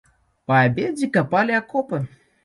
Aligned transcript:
Па 0.51 0.55
абедзе 0.69 1.09
капалі 1.17 1.53
акопы. 1.57 2.01